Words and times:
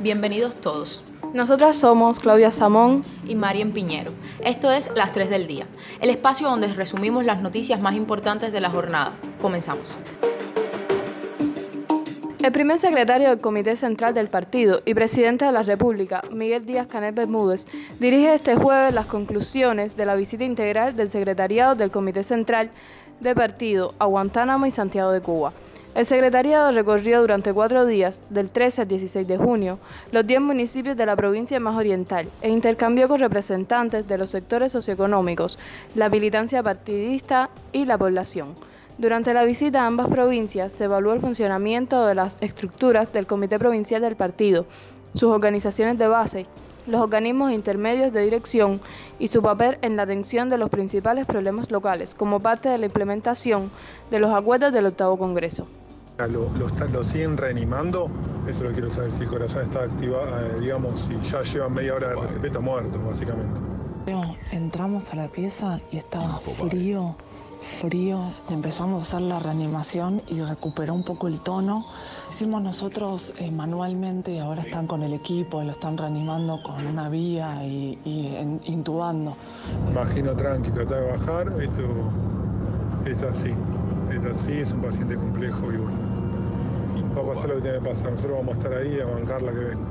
Bienvenidos 0.00 0.54
todos. 0.54 1.02
Nosotras 1.34 1.76
somos 1.76 2.20
Claudia 2.20 2.52
Samón 2.52 3.04
y 3.26 3.34
Marien 3.34 3.72
Piñero. 3.72 4.12
Esto 4.44 4.70
es 4.70 4.88
Las 4.94 5.12
3 5.12 5.28
del 5.28 5.48
Día, 5.48 5.66
el 6.00 6.10
espacio 6.10 6.48
donde 6.48 6.68
resumimos 6.68 7.24
las 7.24 7.42
noticias 7.42 7.80
más 7.80 7.96
importantes 7.96 8.52
de 8.52 8.60
la 8.60 8.70
jornada. 8.70 9.14
Comenzamos. 9.42 9.98
El 12.40 12.52
primer 12.52 12.78
secretario 12.78 13.30
del 13.30 13.40
Comité 13.40 13.74
Central 13.74 14.14
del 14.14 14.28
Partido 14.28 14.82
y 14.84 14.94
presidente 14.94 15.44
de 15.44 15.50
la 15.50 15.64
República, 15.64 16.22
Miguel 16.30 16.64
Díaz 16.64 16.86
Canel 16.86 17.12
Bermúdez, 17.12 17.66
dirige 17.98 18.34
este 18.34 18.54
jueves 18.54 18.94
las 18.94 19.06
conclusiones 19.06 19.96
de 19.96 20.06
la 20.06 20.14
visita 20.14 20.44
integral 20.44 20.94
del 20.94 21.10
secretariado 21.10 21.74
del 21.74 21.90
Comité 21.90 22.22
Central 22.22 22.70
del 23.18 23.34
Partido 23.34 23.94
a 23.98 24.06
Guantánamo 24.06 24.64
y 24.64 24.70
Santiago 24.70 25.10
de 25.10 25.20
Cuba. 25.20 25.52
El 25.94 26.06
secretariado 26.06 26.70
recorrió 26.70 27.20
durante 27.20 27.52
cuatro 27.52 27.86
días, 27.86 28.22
del 28.30 28.50
13 28.50 28.82
al 28.82 28.88
16 28.88 29.26
de 29.26 29.38
junio, 29.38 29.78
los 30.12 30.26
10 30.26 30.42
municipios 30.42 30.96
de 30.96 31.06
la 31.06 31.16
provincia 31.16 31.58
más 31.58 31.76
oriental 31.76 32.28
e 32.42 32.50
intercambió 32.50 33.08
con 33.08 33.18
representantes 33.18 34.06
de 34.06 34.18
los 34.18 34.30
sectores 34.30 34.70
socioeconómicos, 34.72 35.58
la 35.94 36.08
militancia 36.08 36.62
partidista 36.62 37.50
y 37.72 37.84
la 37.86 37.98
población. 37.98 38.54
Durante 38.98 39.32
la 39.32 39.44
visita 39.44 39.82
a 39.82 39.86
ambas 39.86 40.08
provincias 40.08 40.72
se 40.72 40.84
evaluó 40.84 41.14
el 41.14 41.20
funcionamiento 41.20 42.04
de 42.04 42.14
las 42.14 42.36
estructuras 42.40 43.12
del 43.12 43.26
Comité 43.26 43.58
Provincial 43.58 44.02
del 44.02 44.16
Partido, 44.16 44.66
sus 45.14 45.30
organizaciones 45.30 45.98
de 45.98 46.06
base, 46.06 46.46
los 46.86 47.00
organismos 47.00 47.52
intermedios 47.52 48.12
de 48.12 48.22
dirección 48.22 48.80
y 49.18 49.28
su 49.28 49.42
papel 49.42 49.78
en 49.82 49.96
la 49.96 50.02
atención 50.02 50.48
de 50.48 50.58
los 50.58 50.70
principales 50.70 51.26
problemas 51.26 51.70
locales 51.70 52.14
como 52.14 52.40
parte 52.40 52.68
de 52.68 52.78
la 52.78 52.86
implementación 52.86 53.70
de 54.10 54.18
los 54.18 54.32
acuerdos 54.32 54.72
del 54.72 54.86
octavo 54.86 55.18
Congreso. 55.18 55.66
Lo, 56.26 56.50
lo, 56.92 57.04
siguen 57.04 57.36
reanimando, 57.36 58.10
eso 58.48 58.64
lo 58.64 58.72
quiero 58.72 58.90
saber, 58.90 59.12
si 59.12 59.22
el 59.22 59.28
corazón 59.28 59.62
está 59.66 59.84
activado, 59.84 60.26
eh, 60.40 60.58
digamos, 60.58 61.00
si 61.02 61.30
ya 61.30 61.44
lleva 61.44 61.68
media 61.68 61.94
hora 61.94 62.08
de 62.08 62.48
está 62.48 62.58
muerto, 62.58 63.00
básicamente. 63.06 63.60
Entramos 64.50 65.12
a 65.12 65.16
la 65.16 65.28
pieza 65.28 65.80
y 65.92 65.98
estaba 65.98 66.40
frío, 66.40 67.14
frío. 67.80 68.32
Empezamos 68.50 68.98
a 68.98 69.02
hacer 69.02 69.20
la 69.20 69.38
reanimación 69.38 70.20
y 70.26 70.40
recuperó 70.40 70.92
un 70.92 71.04
poco 71.04 71.28
el 71.28 71.40
tono. 71.44 71.84
Hicimos 72.30 72.62
nosotros 72.62 73.32
eh, 73.38 73.52
manualmente, 73.52 74.40
ahora 74.40 74.62
están 74.62 74.88
con 74.88 75.04
el 75.04 75.12
equipo, 75.12 75.62
lo 75.62 75.70
están 75.70 75.96
reanimando 75.96 76.60
con 76.64 76.84
una 76.84 77.08
vía 77.08 77.64
y, 77.64 77.96
intubando. 78.64 79.36
Imagino 79.88 80.34
tranqui, 80.34 80.72
tratar 80.72 81.00
de 81.00 81.10
bajar, 81.12 81.62
esto 81.62 81.82
es 83.06 83.22
así, 83.22 83.54
es 84.12 84.24
así, 84.24 84.52
es 84.54 84.72
un 84.72 84.80
paciente 84.80 85.14
complejo 85.14 85.72
y 85.72 85.76
bueno 85.76 86.07
va 87.16 87.22
a 87.22 87.34
pasar 87.34 87.48
lo 87.48 87.56
que 87.56 87.62
tiene 87.62 87.78
que 87.78 87.84
pasar. 87.84 88.12
Nosotros 88.12 88.36
vamos 88.38 88.54
a 88.54 88.58
estar 88.58 88.72
ahí 88.74 89.00
a 89.00 89.06
bancar 89.06 89.42
la 89.42 89.52
que 89.52 89.58
venga. 89.58 89.88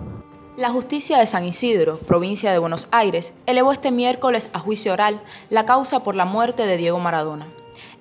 La 0.57 0.71
justicia 0.71 1.19
de 1.19 1.27
San 1.27 1.45
Isidro, 1.45 1.99
provincia 1.99 2.51
de 2.51 2.57
Buenos 2.57 2.87
Aires, 2.91 3.33
elevó 3.45 3.71
este 3.71 3.91
miércoles 3.91 4.49
a 4.53 4.59
juicio 4.59 4.93
oral 4.93 5.21
la 5.49 5.67
causa 5.67 6.03
por 6.03 6.15
la 6.15 6.25
muerte 6.25 6.65
de 6.65 6.77
Diego 6.77 6.97
Maradona, 6.97 7.47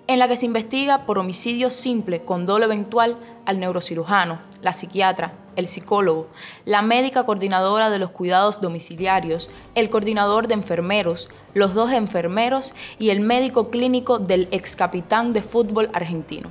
en 0.06 0.19
la 0.19 0.26
que 0.26 0.38
se 0.38 0.47
investiga 0.47 1.04
por 1.04 1.19
homicidio 1.19 1.70
simple 1.70 2.25
con 2.25 2.47
dolo 2.47 2.64
eventual 2.64 3.19
al 3.44 3.60
neurocirujano, 3.60 4.38
la 4.62 4.72
psiquiatra, 4.72 5.34
el 5.56 5.69
psicólogo, 5.69 6.28
la 6.64 6.80
médica 6.80 7.25
coordinadora 7.25 7.91
de 7.91 7.98
los 7.98 8.10
cuidados 8.10 8.60
domiciliarios, 8.60 9.50
el 9.75 9.91
coordinador 9.91 10.48
de 10.48 10.54
enfermeros, 10.54 11.28
los 11.53 11.75
dos 11.75 11.92
enfermeros 11.92 12.75
y 12.98 13.10
el 13.10 13.20
médico 13.20 13.69
clínico 13.69 14.19
del 14.19 14.48
ex 14.50 14.76
capitán 14.76 15.34
de 15.34 15.42
fútbol 15.42 15.91
argentino. 15.92 16.50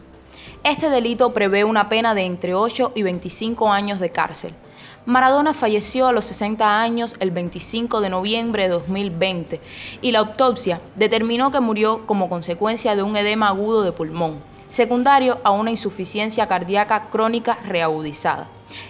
Este 0.65 0.89
delito 0.89 1.31
prevé 1.31 1.63
una 1.63 1.89
pena 1.89 2.15
de 2.15 2.23
entre 2.23 2.55
8 2.55 2.93
y 2.95 3.03
25 3.03 3.71
años 3.71 3.99
de 3.99 4.09
cárcel. 4.09 4.51
Maradona 5.05 5.53
falleció 5.53 6.07
a 6.07 6.11
los 6.11 6.25
60 6.25 6.81
años 6.81 7.15
el 7.19 7.29
25 7.29 8.01
de 8.01 8.09
noviembre 8.09 8.63
de 8.63 8.69
2020 8.69 9.61
y 10.01 10.11
la 10.11 10.17
autopsia 10.17 10.81
determinó 10.95 11.51
que 11.51 11.59
murió 11.59 12.07
como 12.07 12.29
consecuencia 12.29 12.95
de 12.95 13.03
un 13.03 13.15
edema 13.15 13.49
agudo 13.49 13.83
de 13.83 13.91
pulmón, 13.91 14.41
secundario 14.71 15.37
a 15.43 15.51
una 15.51 15.69
insuficiencia 15.69 16.47
cardíaca 16.47 17.09
crónica 17.11 17.59
reagudizada. 17.67 18.47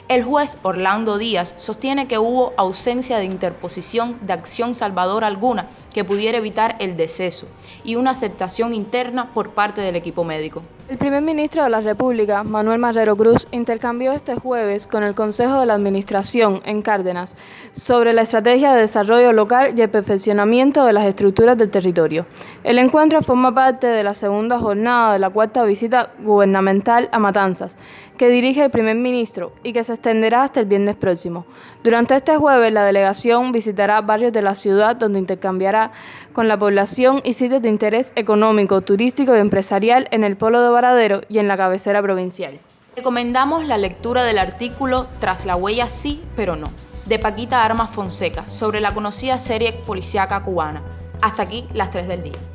El 0.07 0.23
juez 0.23 0.57
Orlando 0.63 1.17
Díaz 1.17 1.55
sostiene 1.57 2.07
que 2.07 2.19
hubo 2.19 2.53
ausencia 2.55 3.17
de 3.17 3.25
interposición 3.25 4.17
de 4.21 4.31
acción 4.31 4.75
salvadora 4.75 5.27
alguna 5.27 5.67
que 5.95 6.03
pudiera 6.03 6.39
evitar 6.39 6.75
el 6.79 6.97
deceso 6.97 7.47
y 7.85 7.95
una 7.95 8.11
aceptación 8.11 8.73
interna 8.73 9.33
por 9.33 9.51
parte 9.51 9.79
del 9.79 9.95
equipo 9.95 10.25
médico. 10.25 10.61
El 10.89 10.97
primer 10.97 11.23
ministro 11.23 11.63
de 11.63 11.69
la 11.69 11.79
República, 11.79 12.43
Manuel 12.43 12.79
Marrero 12.79 13.15
Cruz, 13.15 13.47
intercambió 13.51 14.11
este 14.11 14.35
jueves 14.35 14.87
con 14.87 15.03
el 15.03 15.15
Consejo 15.15 15.59
de 15.59 15.65
la 15.65 15.73
Administración 15.73 16.61
en 16.65 16.81
Cárdenas 16.81 17.37
sobre 17.71 18.11
la 18.11 18.23
estrategia 18.23 18.73
de 18.73 18.81
desarrollo 18.81 19.31
local 19.31 19.73
y 19.75 19.81
el 19.81 19.89
perfeccionamiento 19.89 20.85
de 20.85 20.93
las 20.93 21.05
estructuras 21.05 21.57
del 21.57 21.71
territorio. 21.71 22.27
El 22.63 22.77
encuentro 22.77 23.21
forma 23.21 23.55
parte 23.55 23.87
de 23.87 24.03
la 24.03 24.13
segunda 24.13 24.59
jornada 24.59 25.13
de 25.13 25.19
la 25.19 25.29
cuarta 25.29 25.63
visita 25.63 26.11
gubernamental 26.19 27.09
a 27.11 27.19
Matanzas, 27.19 27.77
que 28.17 28.29
dirige 28.29 28.63
el 28.63 28.71
primer 28.71 28.95
ministro 28.95 29.53
y 29.63 29.73
que 29.73 29.83
se 29.83 29.93
extenderá 29.93 30.43
hasta 30.43 30.59
el 30.59 30.67
viernes 30.67 30.95
próximo. 30.95 31.45
Durante 31.83 32.15
este 32.15 32.37
jueves, 32.37 32.71
la 32.71 32.83
delegación 32.83 33.51
visitará 33.51 34.01
barrios 34.01 34.33
de 34.33 34.41
la 34.41 34.55
ciudad 34.55 34.95
donde 34.95 35.19
intercambiará 35.19 35.84
con 36.33 36.47
la 36.47 36.57
población 36.57 37.21
y 37.23 37.33
sitios 37.33 37.61
de 37.61 37.69
interés 37.69 38.11
económico, 38.15 38.81
turístico 38.81 39.35
y 39.35 39.39
empresarial 39.39 40.07
en 40.11 40.23
el 40.23 40.37
polo 40.37 40.61
de 40.61 40.69
Varadero 40.69 41.21
y 41.29 41.39
en 41.39 41.47
la 41.47 41.57
cabecera 41.57 42.01
provincial. 42.01 42.59
Recomendamos 42.95 43.65
la 43.65 43.77
lectura 43.77 44.23
del 44.23 44.37
artículo 44.37 45.07
Tras 45.19 45.45
la 45.45 45.55
huella 45.55 45.89
sí, 45.89 46.23
pero 46.35 46.55
no, 46.55 46.67
de 47.05 47.19
Paquita 47.19 47.65
Armas 47.65 47.91
Fonseca, 47.91 48.47
sobre 48.47 48.79
la 48.79 48.93
conocida 48.93 49.37
serie 49.37 49.73
policíaca 49.85 50.41
cubana. 50.43 50.81
Hasta 51.21 51.43
aquí 51.43 51.67
las 51.73 51.91
3 51.91 52.07
del 52.07 52.23
día. 52.23 52.54